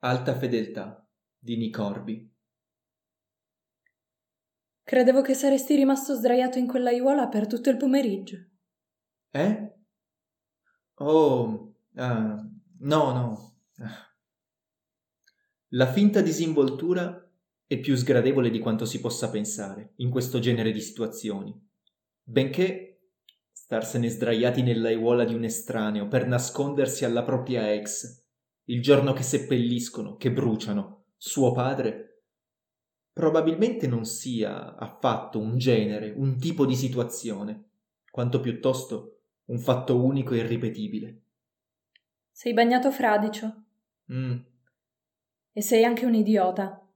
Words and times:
Alta 0.00 0.38
fedeltà 0.38 1.04
di 1.36 1.56
Nicorbi. 1.56 2.32
Credevo 4.84 5.22
che 5.22 5.34
saresti 5.34 5.74
rimasto 5.74 6.14
sdraiato 6.14 6.58
in 6.58 6.68
quell'aiuola 6.68 7.26
per 7.26 7.48
tutto 7.48 7.68
il 7.68 7.76
pomeriggio. 7.76 8.36
Eh? 9.30 9.74
Oh, 10.94 11.74
ah, 11.96 12.48
no, 12.78 13.12
no. 13.12 13.56
La 15.72 15.92
finta 15.92 16.20
disinvoltura 16.20 17.28
è 17.66 17.78
più 17.80 17.96
sgradevole 17.96 18.50
di 18.50 18.60
quanto 18.60 18.84
si 18.84 19.00
possa 19.00 19.28
pensare 19.30 19.94
in 19.96 20.10
questo 20.10 20.38
genere 20.38 20.70
di 20.70 20.80
situazioni, 20.80 21.52
benché 22.22 23.00
starsene 23.50 24.08
sdraiati 24.08 24.62
nell'aiuola 24.62 25.24
di 25.24 25.34
un 25.34 25.42
estraneo 25.42 26.06
per 26.06 26.28
nascondersi 26.28 27.04
alla 27.04 27.24
propria 27.24 27.72
ex, 27.72 28.26
il 28.68 28.82
giorno 28.82 29.12
che 29.12 29.22
seppelliscono, 29.22 30.16
che 30.16 30.30
bruciano, 30.30 31.04
suo 31.16 31.52
padre, 31.52 32.22
probabilmente 33.12 33.86
non 33.86 34.04
sia 34.04 34.76
affatto 34.76 35.38
un 35.38 35.56
genere, 35.58 36.12
un 36.16 36.38
tipo 36.38 36.66
di 36.66 36.76
situazione, 36.76 37.70
quanto 38.10 38.40
piuttosto 38.40 39.20
un 39.46 39.58
fatto 39.58 40.02
unico 40.02 40.34
e 40.34 40.38
irripetibile. 40.38 41.20
Sei 42.30 42.52
bagnato 42.52 42.90
fradicio. 42.90 43.64
Mm. 44.12 44.38
E 45.52 45.62
sei 45.62 45.84
anche 45.84 46.04
un 46.04 46.14
idiota. 46.14 46.86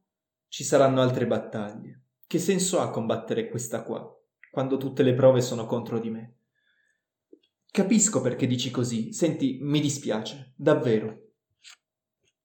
Ci 0.48 0.64
saranno 0.64 1.00
altre 1.00 1.26
battaglie. 1.26 2.00
Che 2.26 2.38
senso 2.38 2.80
ha 2.80 2.90
combattere 2.90 3.48
questa 3.48 3.82
qua, 3.82 4.06
quando 4.50 4.76
tutte 4.76 5.02
le 5.02 5.14
prove 5.14 5.40
sono 5.40 5.66
contro 5.66 5.98
di 5.98 6.10
me? 6.10 6.34
Capisco 7.70 8.20
perché 8.20 8.46
dici 8.46 8.70
così. 8.70 9.12
Senti, 9.12 9.58
mi 9.62 9.80
dispiace, 9.80 10.52
davvero. 10.54 11.21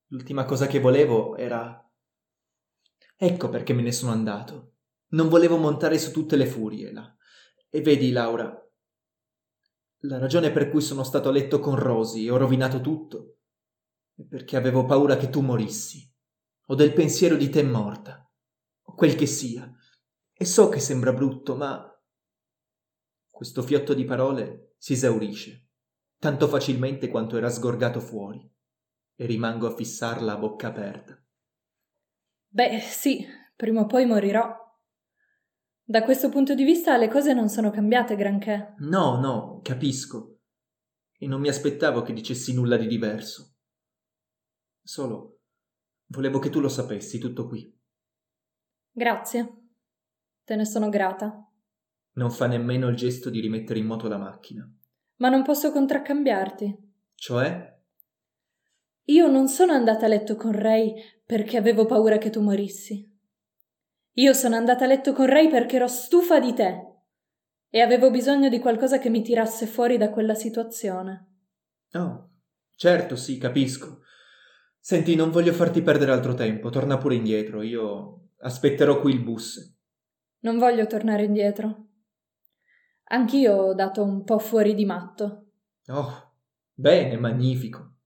L'ultima 0.08 0.44
cosa 0.44 0.66
che 0.66 0.80
volevo 0.80 1.36
era... 1.36 1.82
Ecco 3.16 3.48
perché 3.48 3.72
me 3.72 3.82
ne 3.82 3.92
sono 3.92 4.12
andato. 4.12 4.74
Non 5.08 5.28
volevo 5.28 5.56
montare 5.56 5.98
su 5.98 6.12
tutte 6.12 6.36
le 6.36 6.46
furie 6.46 6.92
là. 6.92 7.16
E 7.68 7.80
vedi, 7.80 8.10
Laura, 8.10 8.52
la 10.02 10.18
ragione 10.18 10.52
per 10.52 10.68
cui 10.68 10.80
sono 10.80 11.02
stato 11.02 11.28
a 11.28 11.32
letto 11.32 11.58
con 11.58 11.76
Rosy 11.76 12.26
e 12.26 12.30
ho 12.30 12.36
rovinato 12.36 12.80
tutto 12.80 13.38
è 14.14 14.24
perché 14.24 14.56
avevo 14.56 14.84
paura 14.84 15.16
che 15.16 15.30
tu 15.30 15.40
morissi 15.40 16.12
o 16.70 16.74
del 16.74 16.92
pensiero 16.92 17.36
di 17.36 17.48
te 17.48 17.62
morta, 17.62 18.28
o 18.82 18.94
quel 18.94 19.14
che 19.14 19.26
sia. 19.26 19.72
E 20.32 20.44
so 20.44 20.68
che 20.68 20.80
sembra 20.80 21.12
brutto, 21.12 21.56
ma 21.56 21.88
questo 23.30 23.62
fiotto 23.62 23.94
di 23.94 24.04
parole 24.04 24.74
si 24.76 24.92
esaurisce, 24.92 25.68
tanto 26.18 26.46
facilmente 26.48 27.08
quanto 27.08 27.36
era 27.36 27.48
sgorgato 27.48 28.00
fuori, 28.00 28.48
e 29.20 29.26
rimango 29.26 29.66
a 29.66 29.74
fissarla 29.74 30.34
a 30.34 30.36
bocca 30.36 30.68
aperta. 30.68 31.20
Beh, 32.46 32.78
sì, 32.78 33.26
prima 33.56 33.80
o 33.80 33.86
poi 33.86 34.06
morirò. 34.06 34.54
Da 35.82 36.04
questo 36.04 36.28
punto 36.28 36.54
di 36.54 36.62
vista 36.62 36.96
le 36.96 37.08
cose 37.08 37.32
non 37.32 37.48
sono 37.48 37.70
cambiate 37.70 38.14
granché. 38.14 38.74
No, 38.78 39.18
no, 39.18 39.60
capisco. 39.62 40.38
E 41.18 41.26
non 41.26 41.40
mi 41.40 41.48
aspettavo 41.48 42.02
che 42.02 42.12
dicessi 42.12 42.54
nulla 42.54 42.76
di 42.76 42.86
diverso. 42.86 43.56
Solo 44.82 45.38
Volevo 46.10 46.38
che 46.38 46.48
tu 46.48 46.60
lo 46.60 46.68
sapessi, 46.68 47.18
tutto 47.18 47.46
qui. 47.46 47.70
Grazie. 48.90 49.56
Te 50.42 50.56
ne 50.56 50.64
sono 50.64 50.88
grata. 50.88 51.46
Non 52.12 52.30
fa 52.30 52.46
nemmeno 52.46 52.88
il 52.88 52.96
gesto 52.96 53.28
di 53.28 53.40
rimettere 53.40 53.78
in 53.78 53.84
moto 53.84 54.08
la 54.08 54.16
macchina. 54.16 54.66
Ma 55.16 55.28
non 55.28 55.42
posso 55.42 55.70
contraccambiarti. 55.70 56.92
Cioè? 57.14 57.77
Io 59.08 59.26
non 59.26 59.48
sono 59.48 59.72
andata 59.72 60.04
a 60.04 60.08
letto 60.08 60.36
con 60.36 60.52
Ray 60.52 60.94
perché 61.24 61.56
avevo 61.56 61.86
paura 61.86 62.18
che 62.18 62.28
tu 62.28 62.42
morissi. 62.42 63.10
Io 64.12 64.32
sono 64.34 64.56
andata 64.56 64.84
a 64.84 64.86
letto 64.88 65.12
con 65.12 65.26
Ray 65.26 65.48
perché 65.48 65.76
ero 65.76 65.88
stufa 65.88 66.38
di 66.38 66.52
te 66.52 66.96
e 67.70 67.80
avevo 67.80 68.10
bisogno 68.10 68.50
di 68.50 68.58
qualcosa 68.58 68.98
che 68.98 69.08
mi 69.08 69.22
tirasse 69.22 69.66
fuori 69.66 69.96
da 69.96 70.10
quella 70.10 70.34
situazione. 70.34 71.26
Oh, 71.92 72.30
certo, 72.74 73.16
sì, 73.16 73.38
capisco. 73.38 74.00
Senti, 74.78 75.14
non 75.14 75.30
voglio 75.30 75.52
farti 75.52 75.80
perdere 75.80 76.12
altro 76.12 76.34
tempo, 76.34 76.68
torna 76.68 76.98
pure 76.98 77.14
indietro, 77.14 77.62
io 77.62 78.28
aspetterò 78.40 79.00
qui 79.00 79.12
il 79.12 79.22
bus. 79.22 79.74
Non 80.40 80.58
voglio 80.58 80.86
tornare 80.86 81.24
indietro. 81.24 81.86
Anch'io 83.04 83.54
ho 83.54 83.74
dato 83.74 84.02
un 84.02 84.22
po' 84.22 84.38
fuori 84.38 84.74
di 84.74 84.84
matto. 84.84 85.46
Oh, 85.86 86.34
bene, 86.74 87.16
magnifico. 87.16 87.97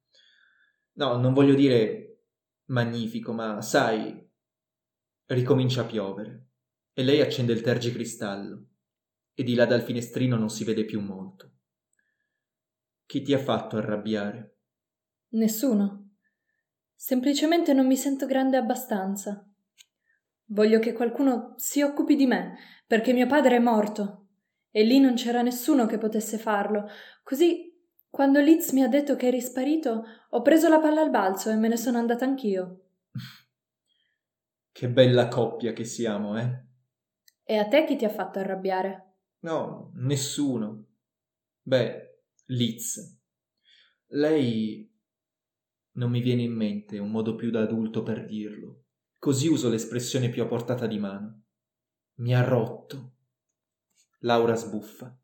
No, 0.95 1.17
non 1.17 1.33
voglio 1.33 1.55
dire 1.55 2.25
magnifico, 2.67 3.33
ma 3.33 3.61
sai, 3.63 4.31
ricomincia 5.27 5.83
a 5.83 5.87
piovere 5.87 6.49
e 6.93 7.03
lei 7.03 7.21
accende 7.21 7.53
il 7.53 7.63
tergicristallo 7.63 8.67
e 9.35 9.43
di 9.43 9.55
là 9.55 9.65
dal 9.65 9.83
finestrino 9.83 10.37
non 10.37 10.51
si 10.51 10.65
vede 10.65 10.85
più 10.85 11.01
molto. 11.01 11.51
Chi 13.07 13.23
ti 13.23 13.33
ha 13.33 13.39
fatto 13.39 13.77
arrabbiare? 13.77 14.59
Nessuno. 15.31 16.11
Semplicemente 16.95 17.73
non 17.73 17.87
mi 17.87 17.97
sento 17.97 18.27
grande 18.27 18.57
abbastanza. 18.57 19.47
Voglio 20.47 20.79
che 20.79 20.93
qualcuno 20.93 21.55
si 21.57 21.83
occupi 21.83 22.15
di 22.15 22.27
me, 22.27 22.57
perché 22.87 23.13
mio 23.13 23.27
padre 23.27 23.57
è 23.57 23.59
morto. 23.59 24.29
E 24.71 24.85
lì 24.85 25.01
non 25.01 25.15
c'era 25.15 25.43
nessuno 25.43 25.87
che 25.87 25.99
potesse 25.99 26.39
farlo. 26.39 26.87
Così, 27.23 27.72
quando 28.13 28.41
Liz 28.41 28.73
mi 28.73 28.83
ha 28.83 28.89
detto 28.89 29.17
che 29.17 29.29
eri 29.29 29.41
sparito, 29.41 30.05
ho 30.29 30.43
preso 30.43 30.69
la 30.69 30.79
palla 30.79 31.01
al 31.01 31.09
balzo 31.09 31.49
e 31.49 31.55
me 31.55 31.67
ne 31.67 31.79
sono 31.79 31.97
andata 31.97 32.27
anch'io. 32.27 32.89
Che 34.71 34.91
bella 34.91 35.29
coppia 35.29 35.73
che 35.73 35.85
siamo, 35.85 36.39
eh? 36.39 36.65
E 37.43 37.57
a 37.57 37.67
te 37.69 37.87
chi 37.87 37.97
ti 37.97 38.05
ha 38.05 38.11
fatto 38.11 38.39
arrabbiare? 38.39 39.15
No, 39.41 39.93
nessuno. 39.95 40.89
Beh, 41.63 42.25
Liz. 42.49 43.19
Lei 44.09 44.95
non 45.93 46.11
mi 46.11 46.21
viene 46.21 46.43
in 46.43 46.53
mente 46.53 46.99
un 46.99 47.11
modo 47.11 47.35
più 47.35 47.51
da 47.51 47.63
adulto 47.63 48.03
per 48.03 48.27
dirlo. 48.27 48.85
Così 49.19 49.49
uso 49.49 49.71
l'espressione 49.71 50.29
più 50.29 50.43
a 50.43 50.47
portata 50.47 50.87
di 50.87 50.99
mano. 50.99 51.45
Mi 52.17 52.35
ha 52.35 52.45
rotto. 52.45 53.15
Laura 54.19 54.55
sbuffa. 54.55 55.19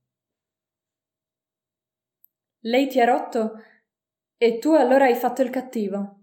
Lei 2.61 2.89
ti 2.89 3.01
ha 3.01 3.05
rotto 3.05 3.53
e 4.37 4.59
tu 4.59 4.73
allora 4.73 5.05
hai 5.05 5.15
fatto 5.15 5.43
il 5.43 5.51
cattivo. 5.51 6.17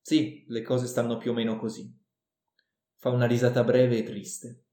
Sì, 0.00 0.44
le 0.48 0.62
cose 0.62 0.86
stanno 0.86 1.18
più 1.18 1.32
o 1.32 1.34
meno 1.34 1.58
così. 1.58 1.90
Fa 2.96 3.10
una 3.10 3.26
risata 3.26 3.62
breve 3.62 3.98
e 3.98 4.02
triste. 4.02 4.64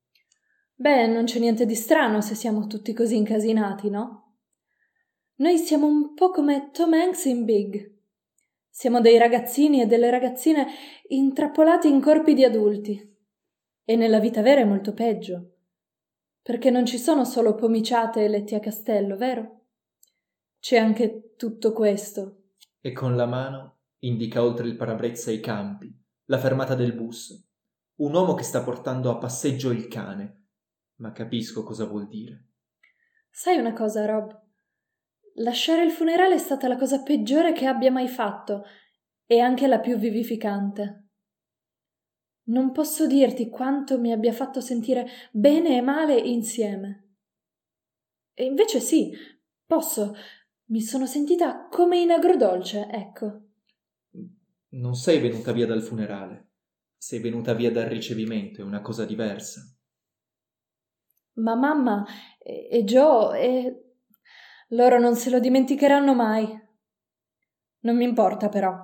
Beh, 0.76 1.08
non 1.08 1.26
c'è 1.26 1.40
niente 1.40 1.66
di 1.66 1.76
strano 1.76 2.22
se 2.22 2.36
siamo 2.36 2.68
tutti 2.68 2.94
così 2.94 3.16
incasinati, 3.16 3.90
no? 3.90 4.36
Noi 5.36 5.58
siamo 5.58 5.88
un 5.88 6.14
po' 6.14 6.32
come 6.32 6.72
Tom 6.72 6.94
Hanks 6.94 7.26
in 7.26 7.46
Big. 7.46 7.96
Siamo 8.70 9.02
dei 9.02 9.18
ragazzini 9.18 9.82
e 9.82 9.86
delle 9.88 10.10
ragazzine 10.10 10.68
intrappolati 11.08 11.90
in 11.90 12.02
corpi 12.02 12.34
di 12.34 12.44
adulti. 12.44 13.16
E 13.84 13.96
nella 13.96 14.20
vita 14.20 14.42
vera 14.42 14.62
è 14.62 14.66
molto 14.66 14.94
peggio. 14.94 15.56
Perché 16.42 16.70
non 16.70 16.86
ci 16.86 16.98
sono 16.98 17.26
solo 17.26 17.56
pomiciate 17.56 18.24
e 18.24 18.28
letti 18.28 18.56
a 18.56 18.60
castello, 18.60 19.18
vero? 19.18 19.57
C'è 20.68 20.76
anche 20.76 21.36
tutto 21.38 21.72
questo. 21.72 22.50
E 22.82 22.92
con 22.92 23.16
la 23.16 23.26
mano 23.26 23.84
indica 24.00 24.44
oltre 24.44 24.68
il 24.68 24.76
parabrezza 24.76 25.32
i 25.32 25.40
campi, 25.40 25.90
la 26.26 26.38
fermata 26.38 26.76
del 26.76 26.92
bus, 26.92 27.42
un 28.00 28.14
uomo 28.14 28.34
che 28.34 28.44
sta 28.44 28.62
portando 28.62 29.10
a 29.10 29.18
passeggio 29.18 29.72
il 29.72 29.88
cane. 29.88 30.48
Ma 30.96 31.14
capisco 31.14 31.64
cosa 31.64 31.86
vuol 31.86 32.10
dire. 32.10 32.48
Sai 33.30 33.58
una 33.58 33.72
cosa, 33.72 34.06
Rob? 34.06 34.38
Lasciare 35.36 35.86
il 35.86 35.92
funerale 35.92 36.36
è 36.36 36.38
stata 36.38 36.68
la 36.68 36.76
cosa 36.76 37.02
peggiore 37.02 37.54
che 37.54 37.66
abbia 37.66 37.90
mai 37.90 38.10
fatto 38.10 38.66
e 39.26 39.40
anche 39.40 39.68
la 39.68 39.80
più 39.80 39.96
vivificante. 39.96 41.12
Non 42.48 42.74
posso 42.74 43.08
dirti 43.08 43.48
quanto 43.48 43.98
mi 43.98 44.12
abbia 44.12 44.34
fatto 44.34 44.60
sentire 44.60 45.08
bene 45.32 45.78
e 45.78 45.82
male 45.82 46.18
insieme. 46.18 47.16
E 48.34 48.44
invece 48.44 48.82
sì, 48.82 49.16
posso. 49.66 50.14
Mi 50.70 50.82
sono 50.82 51.06
sentita 51.06 51.68
come 51.70 51.98
in 51.98 52.12
agrodolce, 52.12 52.90
ecco. 52.90 53.42
Non 54.70 54.96
sei 54.96 55.20
venuta 55.20 55.54
via 55.54 55.66
dal 55.66 55.82
funerale. 55.82 56.50
Sei 56.98 57.20
venuta 57.20 57.54
via 57.54 57.72
dal 57.72 57.86
ricevimento, 57.86 58.62
è 58.62 58.66
una 58.66 58.82
cosa 58.82 59.06
diversa. 59.06 59.62
Ma 61.36 61.56
mamma 61.56 62.06
e, 62.38 62.68
e 62.70 62.84
Joe 62.84 63.40
e 63.40 63.84
loro 64.70 65.00
non 65.00 65.16
se 65.16 65.30
lo 65.30 65.40
dimenticheranno 65.40 66.14
mai. 66.14 66.46
Non 67.82 67.96
mi 67.96 68.04
importa 68.04 68.50
però. 68.50 68.76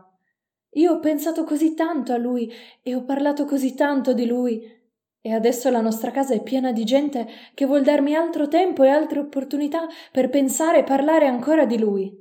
Io 0.75 0.93
ho 0.93 0.99
pensato 0.99 1.43
così 1.43 1.73
tanto 1.73 2.13
a 2.13 2.17
lui 2.17 2.49
e 2.81 2.95
ho 2.95 3.03
parlato 3.03 3.43
così 3.43 3.75
tanto 3.75 4.13
di 4.13 4.25
lui. 4.25 4.82
E 5.25 5.31
adesso 5.31 5.69
la 5.69 5.79
nostra 5.79 6.11
casa 6.11 6.33
è 6.33 6.43
piena 6.43 6.73
di 6.73 6.83
gente 6.83 7.25
che 7.53 7.65
vuol 7.65 7.81
darmi 7.81 8.13
altro 8.13 8.49
tempo 8.49 8.83
e 8.83 8.89
altre 8.89 9.19
opportunità 9.19 9.87
per 10.11 10.29
pensare 10.29 10.79
e 10.79 10.83
parlare 10.83 11.27
ancora 11.27 11.65
di 11.65 11.79
lui. 11.79 12.13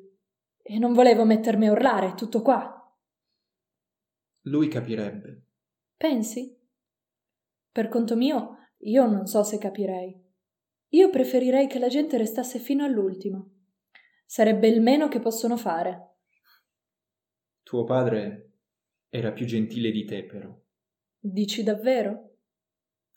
E 0.63 0.79
non 0.79 0.93
volevo 0.93 1.25
mettermi 1.25 1.67
a 1.67 1.73
urlare, 1.73 2.15
tutto 2.15 2.43
qua. 2.43 2.97
Lui 4.43 4.69
capirebbe. 4.69 5.47
Pensi? 5.97 6.57
Per 7.73 7.89
conto 7.89 8.15
mio, 8.15 8.69
io 8.85 9.05
non 9.09 9.27
so 9.27 9.43
se 9.43 9.59
capirei. 9.59 10.17
Io 10.91 11.11
preferirei 11.11 11.67
che 11.67 11.81
la 11.81 11.89
gente 11.89 12.17
restasse 12.17 12.61
fino 12.61 12.85
all'ultimo. 12.85 13.63
Sarebbe 14.25 14.69
il 14.69 14.81
meno 14.81 15.09
che 15.09 15.19
possono 15.19 15.57
fare. 15.57 16.19
Tuo 17.65 17.83
padre 17.83 18.59
era 19.09 19.33
più 19.33 19.45
gentile 19.45 19.91
di 19.91 20.05
te, 20.05 20.25
però. 20.25 20.57
Dici 21.19 21.65
davvero? 21.65 22.32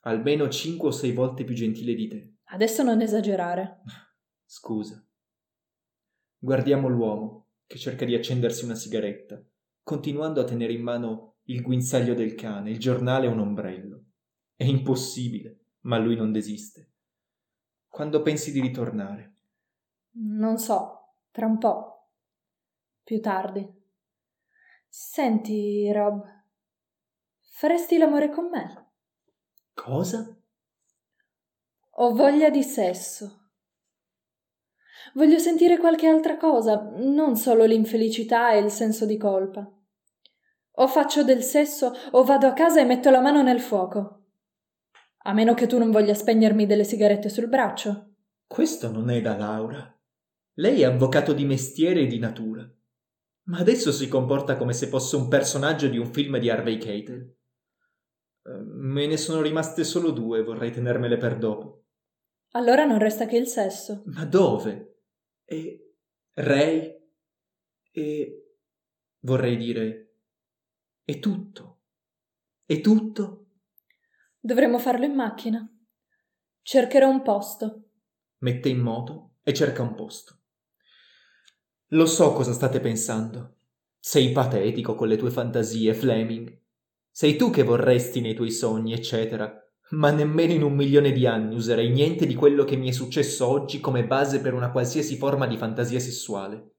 Almeno 0.08 0.50
cinque 0.50 0.90
o 0.90 0.92
sei 0.92 1.12
volte 1.12 1.44
più 1.44 1.56
gentile 1.56 1.96
di 1.96 2.08
te. 2.08 2.34
Adesso 2.46 2.84
non 2.84 3.02
esagerare. 3.02 3.82
Scusa. 4.46 5.04
Guardiamo 6.38 6.88
l'uomo 6.88 7.48
che 7.66 7.80
cerca 7.80 8.06
di 8.06 8.14
accendersi 8.14 8.66
una 8.66 8.76
sigaretta, 8.76 9.44
continuando 9.82 10.42
a 10.42 10.44
tenere 10.44 10.74
in 10.74 10.84
mano 10.84 11.38
il 11.46 11.64
guinzaglio 11.64 12.14
del 12.14 12.36
cane, 12.36 12.70
il 12.70 12.78
giornale 12.78 13.26
e 13.26 13.30
un 13.30 13.40
ombrello. 13.40 14.04
È 14.56 14.64
impossibile, 14.64 15.66
ma 15.82 15.98
lui 15.98 16.16
non 16.16 16.32
desiste. 16.32 16.92
Quando 17.88 18.22
pensi 18.22 18.52
di 18.52 18.62
ritornare? 18.62 19.34
Non 20.18 20.60
so, 20.60 21.16
tra 21.32 21.48
un 21.48 21.58
po'. 21.58 22.10
Più 23.04 23.20
tardi. 23.20 23.68
Senti, 24.88 25.92
Rob, 25.92 26.24
faresti 27.42 27.98
l'amore 27.98 28.30
con 28.30 28.50
me? 28.50 28.85
Cosa? 29.76 30.36
Ho 31.98 32.14
voglia 32.16 32.50
di 32.50 32.64
sesso. 32.64 33.50
Voglio 35.14 35.38
sentire 35.38 35.78
qualche 35.78 36.08
altra 36.08 36.38
cosa, 36.38 36.90
non 36.96 37.36
solo 37.36 37.66
l'infelicità 37.66 38.52
e 38.54 38.60
il 38.60 38.72
senso 38.72 39.06
di 39.06 39.18
colpa. 39.18 39.70
O 40.78 40.88
faccio 40.88 41.24
del 41.24 41.44
sesso 41.44 41.94
o 42.12 42.24
vado 42.24 42.48
a 42.48 42.54
casa 42.54 42.82
e 42.82 42.86
metto 42.86 43.12
la 43.12 43.22
mano 43.22 43.44
nel 43.44 43.62
fuoco. 43.62 44.24
A 45.24 45.34
meno 45.34 45.54
che 45.54 45.68
tu 45.68 45.78
non 45.78 45.92
voglia 45.92 46.14
spegnermi 46.14 46.66
delle 46.66 46.84
sigarette 46.84 47.30
sul 47.30 47.48
braccio. 47.48 48.16
Questo 48.48 48.92
non 48.92 49.10
è 49.10 49.22
da 49.22 49.38
Laura. 49.38 49.94
Lei 50.56 50.82
è 50.82 50.86
avvocato 50.86 51.34
di 51.34 51.46
mestiere 51.46 52.02
e 52.02 52.08
di 52.08 52.18
natura. 52.18 52.68
Ma 53.44 53.60
adesso 53.60 53.92
si 53.92 54.08
comporta 54.08 54.56
come 54.56 54.74
se 54.74 54.88
fosse 54.88 55.16
un 55.16 55.28
personaggio 55.28 55.88
di 55.88 55.98
un 55.98 56.12
film 56.12 56.40
di 56.40 56.50
Harvey 56.50 56.78
Keitel. 56.78 57.36
Eh, 58.46 58.62
me 58.64 59.08
ne 59.08 59.18
sono 59.18 59.42
rimaste 59.42 59.84
solo 59.84 60.12
due, 60.12 60.44
vorrei 60.44 60.72
tenermele 60.72 61.18
per 61.18 61.38
dopo. 61.38 61.86
Allora 62.52 62.86
non 62.86 63.00
resta 63.00 63.26
che 63.26 63.38
il 63.38 63.48
sesso. 63.48 64.04
Ma 64.06 64.24
dove? 64.26 65.00
E 65.44 65.96
Ray? 66.34 67.04
E 67.92 68.58
vorrei 69.22 69.58
dire, 69.58 70.16
è 71.04 71.20
tutto. 71.20 71.82
È 72.66 72.80
tutto. 72.82 73.48
Dovremmo 74.40 74.80
farlo 74.80 75.06
in 75.06 75.14
macchina. 75.14 75.68
Cercherò 76.62 77.10
un 77.10 77.22
posto. 77.24 77.90
Mette 78.40 78.70
in 78.70 78.80
moto 78.80 79.38
e 79.44 79.54
cerca 79.54 79.82
un 79.82 79.96
posto. 79.96 80.40
Lo 81.90 82.06
so 82.06 82.34
cosa 82.34 82.54
state 82.54 82.80
pensando. 82.80 83.58
Sei 84.00 84.32
patetico 84.32 84.96
con 84.96 85.08
le 85.08 85.18
tue 85.18 85.32
fantasie, 85.32 85.94
Fleming. 85.94 86.64
Sei 87.18 87.38
tu 87.38 87.50
che 87.50 87.64
vorresti 87.64 88.20
nei 88.20 88.34
tuoi 88.34 88.52
sogni, 88.52 88.92
eccetera. 88.92 89.58
Ma 89.92 90.12
nemmeno 90.12 90.52
in 90.52 90.64
un 90.64 90.74
milione 90.74 91.14
di 91.14 91.26
anni 91.26 91.56
userei 91.56 91.90
niente 91.90 92.26
di 92.26 92.36
quello 92.36 92.66
che 92.66 92.76
mi 92.76 92.90
è 92.90 92.92
successo 92.92 93.48
oggi 93.48 93.80
come 93.80 94.06
base 94.06 94.42
per 94.42 94.54
una 94.54 94.70
qualsiasi 94.70 95.16
forma 95.16 95.48
di 95.48 95.56
fantasia 95.56 96.02
sessuale. 96.02 96.74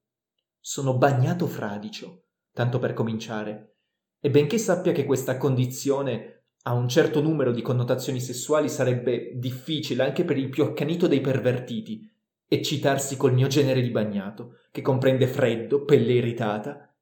Sono 0.60 0.98
bagnato 0.98 1.46
fradicio, 1.46 2.24
tanto 2.52 2.78
per 2.78 2.92
cominciare. 2.92 3.76
E 4.20 4.28
benché 4.28 4.58
sappia 4.58 4.92
che 4.92 5.06
questa 5.06 5.38
condizione 5.38 6.48
a 6.64 6.74
un 6.74 6.86
certo 6.86 7.22
numero 7.22 7.50
di 7.50 7.62
connotazioni 7.62 8.20
sessuali 8.20 8.68
sarebbe 8.68 9.32
difficile 9.36 10.04
anche 10.04 10.26
per 10.26 10.36
il 10.36 10.50
più 10.50 10.64
accanito 10.64 11.06
dei 11.06 11.22
pervertiti 11.22 12.12
eccitarsi 12.46 13.16
col 13.16 13.32
mio 13.32 13.46
genere 13.46 13.80
di 13.80 13.90
bagnato, 13.90 14.58
che 14.70 14.82
comprende 14.82 15.28
freddo, 15.28 15.86
pelle 15.86 16.12
irritata. 16.12 16.94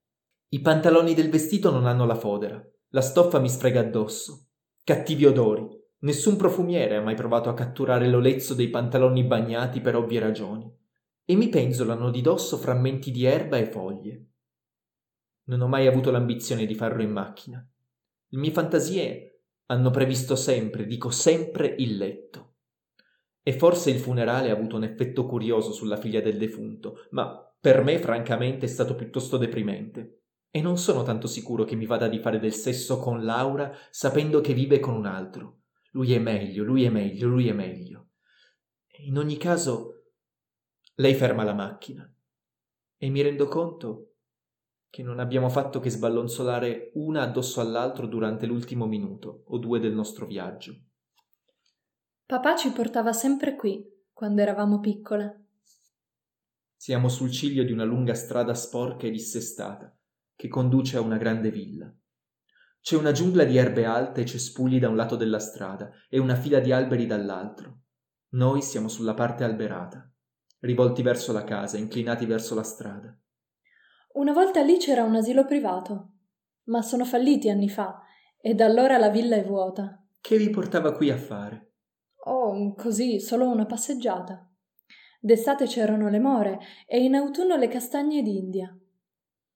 I 0.50 0.60
pantaloni 0.60 1.14
del 1.14 1.30
vestito 1.30 1.72
non 1.72 1.86
hanno 1.86 2.06
la 2.06 2.14
fodera, 2.14 2.64
la 2.94 3.00
stoffa 3.00 3.40
mi 3.40 3.48
sfrega 3.48 3.80
addosso. 3.80 4.50
Cattivi 4.84 5.24
odori, 5.24 5.68
nessun 6.00 6.36
profumiere 6.36 6.94
ha 6.94 7.00
mai 7.00 7.16
provato 7.16 7.48
a 7.48 7.54
catturare 7.54 8.08
l'olezzo 8.08 8.54
dei 8.54 8.70
pantaloni 8.70 9.24
bagnati 9.24 9.80
per 9.80 9.96
ovvie 9.96 10.20
ragioni, 10.20 10.72
e 11.24 11.34
mi 11.34 11.48
penzolano 11.48 12.10
di 12.10 12.20
dosso 12.20 12.56
frammenti 12.56 13.10
di 13.10 13.24
erba 13.24 13.56
e 13.56 13.66
foglie. 13.66 14.26
Non 15.46 15.62
ho 15.62 15.66
mai 15.66 15.88
avuto 15.88 16.12
l'ambizione 16.12 16.66
di 16.66 16.74
farlo 16.76 17.02
in 17.02 17.10
macchina. 17.10 17.68
Le 18.28 18.38
mie 18.38 18.52
fantasie 18.52 19.42
hanno 19.66 19.90
previsto 19.90 20.36
sempre, 20.36 20.86
dico 20.86 21.10
sempre, 21.10 21.74
il 21.76 21.96
letto. 21.96 22.58
E 23.42 23.54
forse 23.54 23.90
il 23.90 23.98
funerale 23.98 24.50
ha 24.50 24.54
avuto 24.54 24.76
un 24.76 24.84
effetto 24.84 25.26
curioso 25.26 25.72
sulla 25.72 25.96
figlia 25.96 26.20
del 26.20 26.38
defunto, 26.38 27.06
ma 27.10 27.42
per 27.60 27.82
me 27.82 27.98
francamente 27.98 28.66
è 28.66 28.68
stato 28.68 28.94
piuttosto 28.94 29.36
deprimente. 29.36 30.23
E 30.56 30.62
non 30.62 30.78
sono 30.78 31.02
tanto 31.02 31.26
sicuro 31.26 31.64
che 31.64 31.74
mi 31.74 31.84
vada 31.84 32.06
di 32.06 32.20
fare 32.20 32.38
del 32.38 32.52
sesso 32.52 33.00
con 33.00 33.24
Laura 33.24 33.76
sapendo 33.90 34.40
che 34.40 34.54
vive 34.54 34.78
con 34.78 34.94
un 34.94 35.04
altro. 35.04 35.62
Lui 35.90 36.12
è 36.12 36.20
meglio, 36.20 36.62
lui 36.62 36.84
è 36.84 36.90
meglio, 36.90 37.26
lui 37.26 37.48
è 37.48 37.52
meglio. 37.52 38.10
In 38.98 39.18
ogni 39.18 39.36
caso, 39.36 40.10
lei 40.94 41.14
ferma 41.14 41.42
la 41.42 41.54
macchina 41.54 42.08
e 42.96 43.08
mi 43.08 43.20
rendo 43.20 43.48
conto 43.48 44.12
che 44.90 45.02
non 45.02 45.18
abbiamo 45.18 45.48
fatto 45.48 45.80
che 45.80 45.90
sballonzolare 45.90 46.92
una 46.94 47.22
addosso 47.22 47.60
all'altro 47.60 48.06
durante 48.06 48.46
l'ultimo 48.46 48.86
minuto 48.86 49.42
o 49.46 49.58
due 49.58 49.80
del 49.80 49.92
nostro 49.92 50.24
viaggio. 50.24 50.72
Papà 52.26 52.54
ci 52.54 52.70
portava 52.70 53.12
sempre 53.12 53.56
qui, 53.56 53.84
quando 54.12 54.40
eravamo 54.40 54.78
piccole. 54.78 55.46
Siamo 56.76 57.08
sul 57.08 57.32
ciglio 57.32 57.64
di 57.64 57.72
una 57.72 57.82
lunga 57.82 58.14
strada 58.14 58.54
sporca 58.54 59.08
e 59.08 59.10
dissestata, 59.10 59.92
che 60.44 60.50
conduce 60.50 60.98
a 60.98 61.00
una 61.00 61.16
grande 61.16 61.50
villa. 61.50 61.90
C'è 62.82 62.96
una 62.96 63.12
giungla 63.12 63.44
di 63.44 63.56
erbe 63.56 63.86
alte 63.86 64.20
e 64.20 64.26
cespugli 64.26 64.78
da 64.78 64.90
un 64.90 64.96
lato 64.96 65.16
della 65.16 65.38
strada 65.38 65.90
e 66.06 66.18
una 66.18 66.34
fila 66.34 66.60
di 66.60 66.70
alberi 66.70 67.06
dall'altro. 67.06 67.84
Noi 68.32 68.60
siamo 68.60 68.88
sulla 68.88 69.14
parte 69.14 69.42
alberata, 69.42 70.06
rivolti 70.60 71.00
verso 71.00 71.32
la 71.32 71.44
casa, 71.44 71.78
inclinati 71.78 72.26
verso 72.26 72.54
la 72.54 72.62
strada. 72.62 73.18
Una 74.16 74.34
volta 74.34 74.60
lì 74.60 74.76
c'era 74.76 75.02
un 75.02 75.14
asilo 75.14 75.46
privato, 75.46 76.10
ma 76.64 76.82
sono 76.82 77.06
falliti 77.06 77.48
anni 77.48 77.70
fa 77.70 78.02
e 78.38 78.52
da 78.52 78.66
allora 78.66 78.98
la 78.98 79.08
villa 79.08 79.36
è 79.36 79.44
vuota. 79.46 80.06
Che 80.20 80.36
vi 80.36 80.50
portava 80.50 80.92
qui 80.92 81.08
a 81.08 81.16
fare? 81.16 81.72
Oh, 82.26 82.74
così, 82.74 83.18
solo 83.18 83.48
una 83.48 83.64
passeggiata. 83.64 84.46
D'estate 85.20 85.64
c'erano 85.64 86.10
le 86.10 86.20
more 86.20 86.58
e 86.86 87.02
in 87.02 87.14
autunno 87.14 87.56
le 87.56 87.68
castagne 87.68 88.20
d'India. 88.20 88.78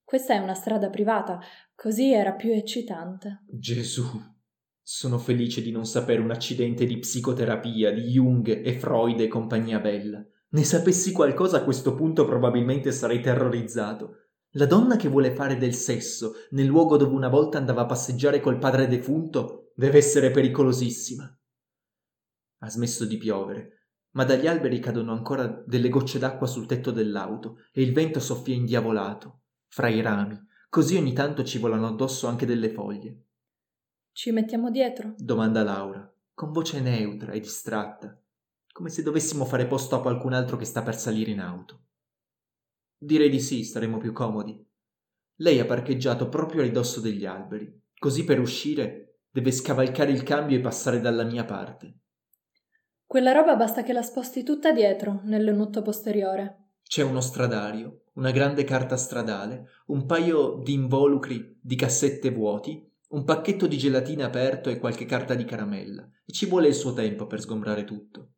Questa 0.08 0.32
è 0.32 0.38
una 0.38 0.54
strada 0.54 0.88
privata, 0.88 1.38
così 1.74 2.14
era 2.14 2.32
più 2.32 2.50
eccitante. 2.50 3.44
Gesù, 3.46 4.06
sono 4.80 5.18
felice 5.18 5.60
di 5.60 5.70
non 5.70 5.84
sapere 5.84 6.22
un 6.22 6.30
accidente 6.30 6.86
di 6.86 6.98
psicoterapia 6.98 7.92
di 7.92 8.04
Jung 8.04 8.48
e 8.64 8.78
Freud 8.78 9.20
e 9.20 9.28
compagnia 9.28 9.80
bella. 9.80 10.24
Ne 10.48 10.64
sapessi 10.64 11.12
qualcosa 11.12 11.58
a 11.58 11.62
questo 11.62 11.94
punto 11.94 12.24
probabilmente 12.24 12.90
sarei 12.90 13.20
terrorizzato. 13.20 14.28
La 14.52 14.64
donna 14.64 14.96
che 14.96 15.08
vuole 15.08 15.34
fare 15.34 15.58
del 15.58 15.74
sesso 15.74 16.36
nel 16.52 16.64
luogo 16.64 16.96
dove 16.96 17.14
una 17.14 17.28
volta 17.28 17.58
andava 17.58 17.82
a 17.82 17.86
passeggiare 17.86 18.40
col 18.40 18.56
padre 18.56 18.88
defunto 18.88 19.72
deve 19.74 19.98
essere 19.98 20.30
pericolosissima. 20.30 21.38
Ha 22.60 22.70
smesso 22.70 23.04
di 23.04 23.18
piovere, 23.18 23.90
ma 24.12 24.24
dagli 24.24 24.46
alberi 24.46 24.78
cadono 24.78 25.12
ancora 25.12 25.62
delle 25.66 25.90
gocce 25.90 26.18
d'acqua 26.18 26.46
sul 26.46 26.64
tetto 26.64 26.92
dell'auto 26.92 27.58
e 27.74 27.82
il 27.82 27.92
vento 27.92 28.20
soffia 28.20 28.54
indiavolato, 28.54 29.42
fra 29.68 29.88
i 29.88 30.00
rami, 30.00 30.38
così 30.68 30.96
ogni 30.96 31.12
tanto 31.12 31.44
ci 31.44 31.58
volano 31.58 31.86
addosso 31.86 32.26
anche 32.26 32.46
delle 32.46 32.70
foglie. 32.70 33.24
Ci 34.12 34.32
mettiamo 34.32 34.70
dietro? 34.70 35.14
domanda 35.16 35.62
Laura, 35.62 36.12
con 36.34 36.52
voce 36.52 36.80
neutra 36.80 37.32
e 37.32 37.40
distratta, 37.40 38.20
come 38.72 38.90
se 38.90 39.02
dovessimo 39.02 39.44
fare 39.44 39.66
posto 39.66 39.96
a 39.96 40.00
qualcun 40.00 40.32
altro 40.32 40.56
che 40.56 40.64
sta 40.64 40.82
per 40.82 40.96
salire 40.96 41.30
in 41.30 41.40
auto. 41.40 41.82
Direi 42.96 43.30
di 43.30 43.40
sì, 43.40 43.62
staremo 43.62 43.98
più 43.98 44.12
comodi. 44.12 44.64
Lei 45.36 45.60
ha 45.60 45.64
parcheggiato 45.64 46.28
proprio 46.28 46.62
a 46.62 46.64
ridosso 46.64 47.00
degli 47.00 47.24
alberi, 47.24 47.80
così 47.96 48.24
per 48.24 48.40
uscire 48.40 49.20
deve 49.30 49.52
scavalcare 49.52 50.10
il 50.10 50.24
cambio 50.24 50.56
e 50.56 50.60
passare 50.60 51.00
dalla 51.00 51.22
mia 51.22 51.44
parte. 51.44 51.98
Quella 53.06 53.32
roba 53.32 53.56
basta 53.56 53.82
che 53.82 53.92
la 53.92 54.02
sposti 54.02 54.42
tutta 54.42 54.72
dietro, 54.72 55.20
nell'unutto 55.24 55.80
posteriore. 55.80 56.67
C'è 56.88 57.02
uno 57.02 57.20
stradario, 57.20 58.04
una 58.14 58.30
grande 58.30 58.64
carta 58.64 58.96
stradale, 58.96 59.68
un 59.88 60.06
paio 60.06 60.62
di 60.64 60.72
involucri 60.72 61.58
di 61.60 61.76
cassette 61.76 62.30
vuoti, 62.30 62.82
un 63.08 63.24
pacchetto 63.24 63.66
di 63.66 63.76
gelatina 63.76 64.24
aperto 64.24 64.70
e 64.70 64.78
qualche 64.78 65.04
carta 65.04 65.34
di 65.34 65.44
caramella, 65.44 66.08
e 66.24 66.32
ci 66.32 66.46
vuole 66.46 66.68
il 66.68 66.74
suo 66.74 66.94
tempo 66.94 67.26
per 67.26 67.42
sgombrare 67.42 67.84
tutto. 67.84 68.32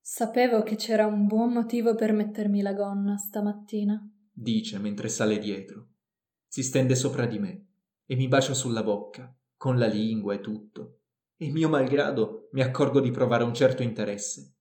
Sapevo 0.00 0.62
che 0.62 0.76
c'era 0.76 1.04
un 1.04 1.26
buon 1.26 1.52
motivo 1.52 1.94
per 1.94 2.12
mettermi 2.12 2.62
la 2.62 2.72
gonna 2.72 3.18
stamattina, 3.18 4.00
dice 4.32 4.78
mentre 4.78 5.10
sale 5.10 5.38
dietro. 5.38 5.88
Si 6.48 6.62
stende 6.62 6.94
sopra 6.94 7.26
di 7.26 7.38
me. 7.38 7.66
e 8.06 8.16
mi 8.16 8.28
bacia 8.28 8.54
sulla 8.54 8.82
bocca, 8.82 9.36
con 9.54 9.78
la 9.78 9.86
lingua 9.86 10.32
e 10.32 10.40
tutto, 10.40 11.00
e 11.36 11.50
mio 11.50 11.68
malgrado 11.68 12.48
mi 12.52 12.62
accorgo 12.62 13.00
di 13.00 13.10
provare 13.10 13.44
un 13.44 13.52
certo 13.52 13.82
interesse. 13.82 14.54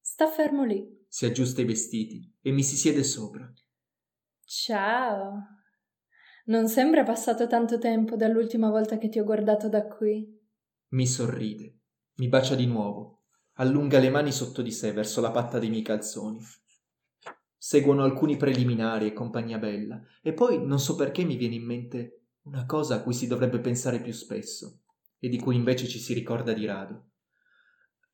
Sta 0.00 0.26
fermo 0.26 0.64
lì. 0.64 0.99
Si 1.12 1.26
aggiusta 1.26 1.60
i 1.60 1.64
vestiti 1.64 2.32
e 2.40 2.52
mi 2.52 2.62
si 2.62 2.76
siede 2.76 3.02
sopra. 3.02 3.52
Ciao. 4.44 5.42
Non 6.44 6.68
sembra 6.68 7.02
passato 7.02 7.48
tanto 7.48 7.78
tempo 7.78 8.14
dall'ultima 8.14 8.70
volta 8.70 8.96
che 8.96 9.08
ti 9.08 9.18
ho 9.18 9.24
guardato 9.24 9.68
da 9.68 9.88
qui. 9.88 10.40
Mi 10.90 11.08
sorride, 11.08 11.78
mi 12.18 12.28
bacia 12.28 12.54
di 12.54 12.66
nuovo, 12.66 13.24
allunga 13.54 13.98
le 13.98 14.08
mani 14.08 14.30
sotto 14.30 14.62
di 14.62 14.70
sé 14.70 14.92
verso 14.92 15.20
la 15.20 15.32
patta 15.32 15.58
dei 15.58 15.68
miei 15.68 15.82
calzoni. 15.82 16.38
Seguono 17.56 18.04
alcuni 18.04 18.36
preliminari 18.36 19.08
e 19.08 19.12
compagnia 19.12 19.58
bella, 19.58 20.00
e 20.22 20.32
poi 20.32 20.64
non 20.64 20.78
so 20.78 20.94
perché 20.94 21.24
mi 21.24 21.34
viene 21.34 21.56
in 21.56 21.64
mente 21.64 22.26
una 22.42 22.64
cosa 22.66 22.94
a 22.94 23.02
cui 23.02 23.14
si 23.14 23.26
dovrebbe 23.26 23.58
pensare 23.58 24.00
più 24.00 24.12
spesso, 24.12 24.82
e 25.18 25.28
di 25.28 25.40
cui 25.40 25.56
invece 25.56 25.88
ci 25.88 25.98
si 25.98 26.14
ricorda 26.14 26.52
di 26.52 26.66
rado. 26.66 27.10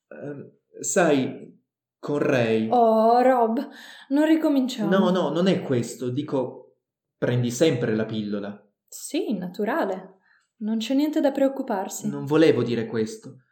Uh, 0.09 0.81
sai, 0.81 1.63
con 1.99 2.19
Ray. 2.19 2.69
Oh, 2.71 3.21
Rob, 3.21 3.69
non 4.09 4.27
ricominciamo. 4.27 4.91
No, 4.91 5.11
no, 5.11 5.31
non 5.31 5.47
è 5.47 5.63
questo. 5.63 6.11
Dico, 6.11 6.77
prendi 7.17 7.51
sempre 7.51 7.95
la 7.95 8.05
pillola. 8.05 8.61
Sì, 8.87 9.37
naturale. 9.37 10.19
Non 10.59 10.79
c'è 10.79 10.95
niente 10.95 11.21
da 11.21 11.33
preoccuparsi. 11.33 12.09
Non 12.09 12.25
volevo 12.25 12.63
dire 12.63 12.87
questo. 12.87 13.43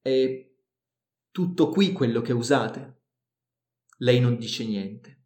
È 0.00 0.50
tutto 1.30 1.68
qui 1.68 1.92
quello 1.92 2.22
che 2.22 2.32
usate. 2.32 3.02
Lei 3.98 4.20
non 4.20 4.36
dice 4.36 4.64
niente. 4.64 5.24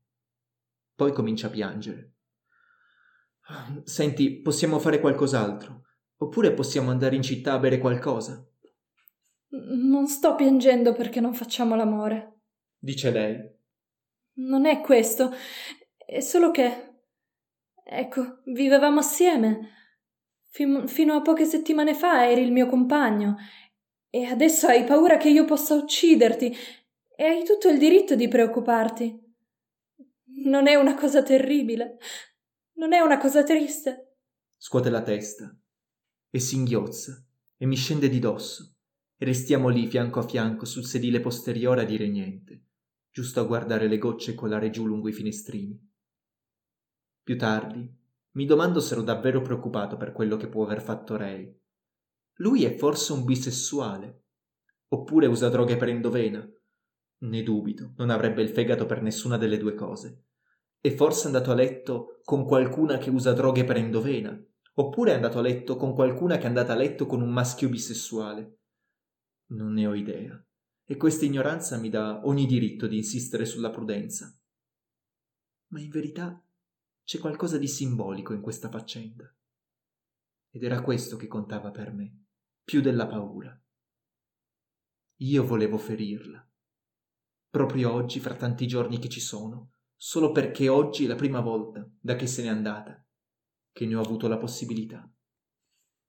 Poi 0.94 1.12
comincia 1.12 1.46
a 1.46 1.50
piangere. 1.50 2.14
Senti, 3.84 4.40
possiamo 4.40 4.78
fare 4.78 5.00
qualcos'altro? 5.00 5.82
Oppure 6.18 6.52
possiamo 6.52 6.90
andare 6.90 7.16
in 7.16 7.22
città 7.22 7.54
a 7.54 7.58
bere 7.58 7.78
qualcosa? 7.78 8.44
Non 9.50 10.06
sto 10.06 10.34
piangendo 10.34 10.92
perché 10.92 11.20
non 11.20 11.34
facciamo 11.34 11.74
l'amore. 11.74 12.39
Dice 12.82 13.10
lei. 13.10 13.38
Non 14.36 14.64
è 14.64 14.80
questo. 14.80 15.32
È 15.96 16.20
solo 16.20 16.50
che. 16.50 16.94
Ecco, 17.84 18.40
vivevamo 18.46 19.00
assieme. 19.00 19.68
Fin- 20.46 20.88
fino 20.88 21.14
a 21.14 21.20
poche 21.20 21.44
settimane 21.44 21.94
fa 21.94 22.28
eri 22.28 22.40
il 22.40 22.52
mio 22.52 22.66
compagno. 22.66 23.36
E 24.08 24.24
adesso 24.24 24.66
hai 24.66 24.84
paura 24.84 25.18
che 25.18 25.28
io 25.28 25.44
possa 25.44 25.74
ucciderti. 25.74 26.56
E 27.14 27.24
hai 27.24 27.44
tutto 27.44 27.68
il 27.68 27.78
diritto 27.78 28.14
di 28.14 28.28
preoccuparti. 28.28 29.28
Non 30.42 30.66
è 30.66 30.74
una 30.74 30.94
cosa 30.94 31.22
terribile. 31.22 31.98
Non 32.76 32.94
è 32.94 33.00
una 33.00 33.18
cosa 33.18 33.42
triste. 33.42 34.16
Scuote 34.56 34.88
la 34.88 35.02
testa 35.02 35.54
e 36.30 36.38
si 36.38 36.54
inghiozza 36.54 37.22
e 37.58 37.66
mi 37.66 37.76
scende 37.76 38.08
di 38.08 38.18
dosso 38.18 38.76
e 39.18 39.24
restiamo 39.26 39.68
lì 39.68 39.86
fianco 39.86 40.20
a 40.20 40.26
fianco 40.26 40.64
sul 40.64 40.86
sedile 40.86 41.20
posteriore 41.20 41.82
a 41.82 41.84
dire 41.84 42.08
niente, 42.08 42.62
giusto 43.10 43.40
a 43.40 43.44
guardare 43.44 43.88
le 43.88 43.98
gocce 43.98 44.34
colare 44.34 44.70
giù 44.70 44.86
lungo 44.86 45.08
i 45.08 45.12
finestrini. 45.12 45.88
Più 47.22 47.36
tardi 47.36 47.98
mi 48.32 48.44
domando 48.44 48.80
se 48.80 48.94
ero 48.94 49.02
davvero 49.02 49.42
preoccupato 49.42 49.96
per 49.96 50.12
quello 50.12 50.36
che 50.36 50.48
può 50.48 50.64
aver 50.64 50.80
fatto 50.80 51.16
Ray. 51.16 51.58
Lui 52.34 52.64
è 52.64 52.76
forse 52.76 53.12
un 53.12 53.24
bisessuale, 53.24 54.24
oppure 54.88 55.26
usa 55.26 55.48
droghe 55.48 55.76
per 55.76 55.88
endovena. 55.88 56.48
Ne 57.22 57.42
dubito, 57.42 57.92
non 57.96 58.10
avrebbe 58.10 58.42
il 58.42 58.48
fegato 58.48 58.86
per 58.86 59.02
nessuna 59.02 59.36
delle 59.36 59.58
due 59.58 59.74
cose. 59.74 60.26
È 60.80 60.90
forse 60.94 61.26
andato 61.26 61.50
a 61.50 61.54
letto 61.54 62.20
con 62.24 62.46
qualcuna 62.46 62.98
che 62.98 63.10
usa 63.10 63.32
droghe 63.32 63.64
per 63.64 63.76
endovena, 63.76 64.40
oppure 64.74 65.10
è 65.10 65.14
andato 65.14 65.38
a 65.38 65.42
letto 65.42 65.76
con 65.76 65.92
qualcuna 65.92 66.38
che 66.38 66.44
è 66.44 66.46
andata 66.46 66.72
a 66.72 66.76
letto 66.76 67.06
con 67.06 67.20
un 67.20 67.30
maschio 67.30 67.68
bisessuale. 67.68 68.60
Non 69.50 69.72
ne 69.72 69.86
ho 69.86 69.94
idea, 69.94 70.42
e 70.90 70.96
questa 70.96 71.24
ignoranza 71.24 71.78
mi 71.78 71.88
dà 71.88 72.26
ogni 72.26 72.46
diritto 72.46 72.88
di 72.88 72.96
insistere 72.96 73.44
sulla 73.44 73.70
prudenza. 73.70 74.36
Ma 75.68 75.80
in 75.80 75.88
verità 75.88 76.44
c'è 77.04 77.20
qualcosa 77.20 77.58
di 77.58 77.68
simbolico 77.68 78.32
in 78.32 78.40
questa 78.40 78.68
faccenda. 78.68 79.32
Ed 80.50 80.64
era 80.64 80.82
questo 80.82 81.16
che 81.16 81.28
contava 81.28 81.70
per 81.70 81.92
me, 81.92 82.24
più 82.64 82.80
della 82.80 83.06
paura. 83.06 83.56
Io 85.18 85.46
volevo 85.46 85.78
ferirla. 85.78 86.44
Proprio 87.48 87.92
oggi, 87.92 88.18
fra 88.18 88.34
tanti 88.34 88.66
giorni 88.66 88.98
che 88.98 89.08
ci 89.08 89.20
sono, 89.20 89.74
solo 89.94 90.32
perché 90.32 90.68
oggi 90.68 91.04
è 91.04 91.06
la 91.06 91.14
prima 91.14 91.38
volta 91.38 91.88
da 92.00 92.16
che 92.16 92.26
se 92.26 92.42
n'è 92.42 92.48
andata 92.48 93.00
che 93.70 93.86
ne 93.86 93.94
ho 93.94 94.00
avuto 94.00 94.26
la 94.26 94.38
possibilità. 94.38 95.08